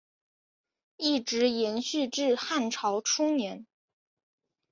[0.97, 3.67] 一直延续至汉朝初年。